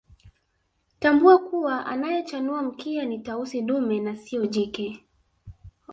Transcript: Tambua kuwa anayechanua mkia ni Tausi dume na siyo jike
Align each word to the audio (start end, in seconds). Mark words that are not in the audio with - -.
Tambua 0.99 1.39
kuwa 1.39 1.85
anayechanua 1.85 2.61
mkia 2.61 3.05
ni 3.05 3.19
Tausi 3.19 3.61
dume 3.61 3.99
na 3.99 4.15
siyo 4.15 4.45
jike 4.45 5.05